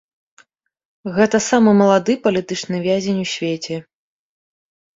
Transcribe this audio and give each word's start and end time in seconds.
Гэта 1.17 1.41
самы 1.49 1.75
малады 1.81 2.17
палітычны 2.25 2.77
вязень 2.89 3.23
у 3.27 3.29
свеце. 3.35 3.75